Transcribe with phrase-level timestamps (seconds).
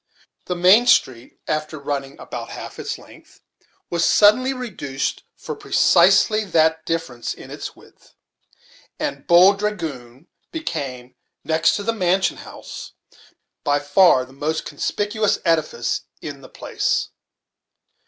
[0.45, 3.39] The main street, after running about half its length,
[3.91, 8.15] was suddenly reduced for precisely that difference in its width;
[8.99, 12.93] and "Bold Dragoon" became, next to the mansion house,
[13.63, 17.09] by far the most conspicuous edifice in the place.